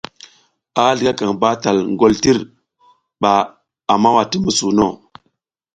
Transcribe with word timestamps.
A 0.81 0.83
zligakaƞ 0.97 1.31
batal 1.41 1.77
ngoltir 1.93 2.37
ɓa 3.21 3.31
a 3.91 3.93
mawa 4.01 4.23
ti 4.31 4.37
musuwuno. 4.43 4.87